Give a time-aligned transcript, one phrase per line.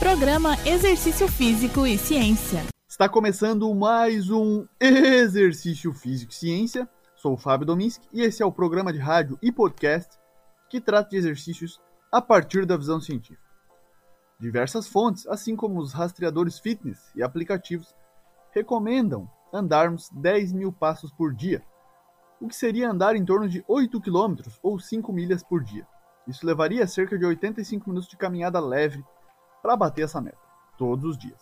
[0.00, 2.64] Programa Exercício Físico e Ciência.
[2.88, 6.88] Está começando mais um Exercício Físico e Ciência.
[7.14, 10.18] Sou o Fábio Dominski e esse é o programa de rádio e podcast
[10.70, 11.78] que trata de exercícios
[12.10, 13.46] a partir da visão científica.
[14.38, 17.94] Diversas fontes, assim como os rastreadores fitness e aplicativos,
[18.52, 21.62] recomendam andarmos 10 mil passos por dia,
[22.40, 25.86] o que seria andar em torno de 8 quilômetros ou 5 milhas por dia.
[26.26, 29.04] Isso levaria cerca de 85 minutos de caminhada leve
[29.62, 30.38] para bater essa meta,
[30.76, 31.40] todos os dias.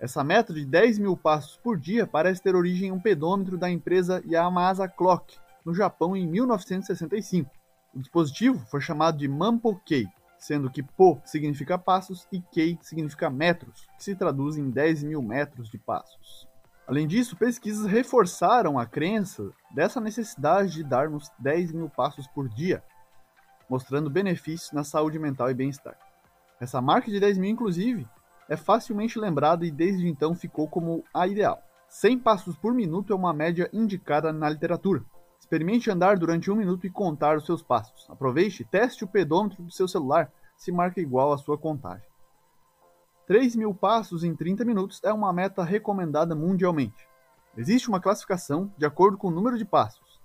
[0.00, 3.68] Essa meta de 10 mil passos por dia parece ter origem em um pedômetro da
[3.68, 7.50] empresa Yamasa Clock, no Japão, em 1965.
[7.92, 10.06] O dispositivo foi chamado de Mampo-Kei,
[10.38, 15.20] sendo que Po significa passos e Kei significa metros, que se traduz em 10 mil
[15.20, 16.46] metros de passos.
[16.86, 22.82] Além disso, pesquisas reforçaram a crença dessa necessidade de darmos 10 mil passos por dia,
[23.68, 26.07] mostrando benefícios na saúde mental e bem-estar.
[26.60, 28.06] Essa marca de 10 mil, inclusive,
[28.48, 31.62] é facilmente lembrada e desde então ficou como a ideal.
[31.88, 35.02] 100 passos por minuto é uma média indicada na literatura.
[35.38, 38.08] Experimente andar durante um minuto e contar os seus passos.
[38.10, 42.06] Aproveite e teste o pedômetro do seu celular se marca igual à sua contagem.
[43.26, 47.06] 3 mil passos em 30 minutos é uma meta recomendada mundialmente.
[47.56, 50.18] Existe uma classificação de acordo com o número de passos.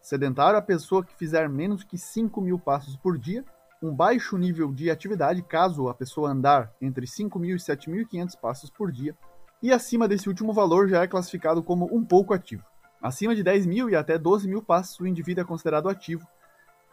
[0.00, 3.44] Sedentário é a pessoa que fizer menos que 5 mil passos por dia,
[3.82, 8.92] um baixo nível de atividade caso a pessoa andar entre 5.000 e 7.500 passos por
[8.92, 9.16] dia,
[9.60, 12.64] e acima desse último valor já é classificado como um pouco ativo.
[13.02, 16.26] Acima de 10 mil e até 12 mil passos o indivíduo é considerado ativo,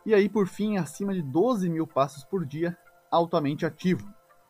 [0.05, 2.75] e aí por fim acima de 12 mil passos por dia,
[3.11, 4.07] altamente ativo.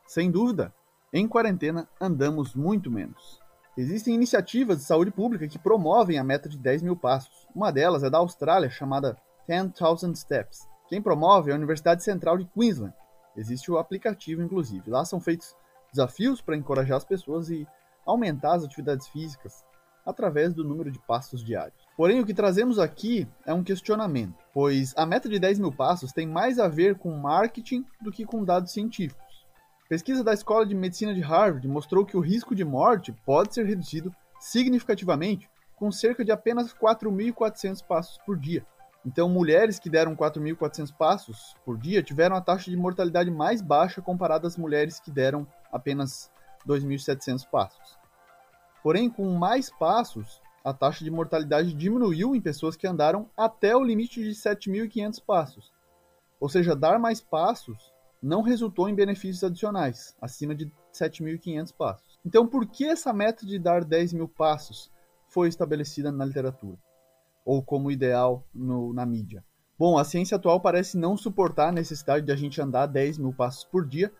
[0.07, 0.73] Sem dúvida,
[1.11, 3.39] em quarentena, andamos muito menos.
[3.77, 7.47] Existem iniciativas de saúde pública que promovem a meta de 10 mil passos.
[7.53, 10.68] Uma delas é da Austrália, chamada 10,000 Steps.
[10.89, 12.93] Quem promove é a Universidade Central de Queensland.
[13.37, 14.89] Existe o aplicativo, inclusive.
[14.89, 15.55] Lá são feitos
[15.91, 17.67] desafios para encorajar as pessoas e
[18.05, 19.63] aumentar as atividades físicas
[20.03, 21.87] através do número de passos diários.
[21.95, 26.11] Porém, o que trazemos aqui é um questionamento, pois a meta de 10 mil passos
[26.11, 29.45] tem mais a ver com marketing do que com dados científicos.
[29.87, 33.65] Pesquisa da Escola de Medicina de Harvard mostrou que o risco de morte pode ser
[33.65, 38.65] reduzido significativamente com cerca de apenas 4.400 passos por dia.
[39.05, 44.01] Então, mulheres que deram 4.400 passos por dia tiveram a taxa de mortalidade mais baixa
[44.01, 46.29] comparada às mulheres que deram apenas
[46.67, 47.97] 2.700 passos.
[48.83, 53.83] Porém, com mais passos, a taxa de mortalidade diminuiu em pessoas que andaram até o
[53.83, 55.73] limite de 7.500 passos.
[56.39, 62.19] Ou seja, dar mais passos não resultou em benefícios adicionais, acima de 7.500 passos.
[62.25, 64.91] Então, por que essa meta de dar 10 mil passos
[65.29, 66.77] foi estabelecida na literatura?
[67.49, 69.43] Ou como ideal no, na mídia?
[69.75, 73.33] Bom, a ciência atual parece não suportar a necessidade de a gente andar 10 mil
[73.33, 74.13] passos por dia,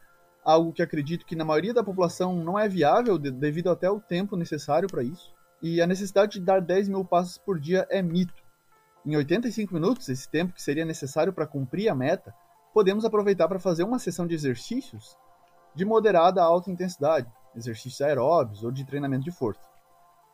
[0.44, 4.36] algo que acredito que na maioria da população não é viável devido até o tempo
[4.36, 5.32] necessário para isso.
[5.62, 8.42] E a necessidade de dar 10 mil passos por dia é mito.
[9.06, 12.34] Em 85 minutos, esse tempo que seria necessário para cumprir a meta,
[12.74, 15.16] podemos aproveitar para fazer uma sessão de exercícios
[15.76, 19.62] de moderada a alta intensidade, exercícios aeróbios ou de treinamento de força.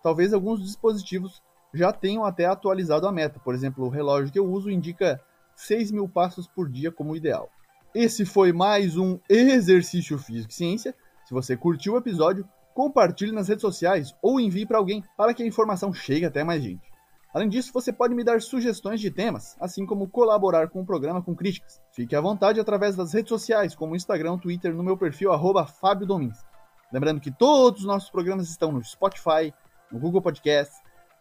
[0.02, 1.44] Talvez alguns dispositivos
[1.76, 5.22] já tenham até atualizado a meta, por exemplo, o relógio que eu uso indica
[5.56, 7.50] 6 mil passos por dia como ideal.
[7.94, 10.96] Esse foi mais um Exercício Físico e Ciência.
[11.26, 15.44] Se você curtiu o episódio, compartilhe nas redes sociais ou envie para alguém para que
[15.44, 16.90] a informação chegue até mais gente.
[17.34, 21.22] Além disso, você pode me dar sugestões de temas, assim como colaborar com o programa
[21.22, 21.82] com críticas.
[21.92, 25.32] Fique à vontade através das redes sociais, como Instagram, Twitter, no meu perfil
[25.82, 26.38] Fábio Domins.
[26.94, 29.54] Lembrando que todos os nossos programas estão no Spotify,
[29.92, 30.80] no Google Podcasts,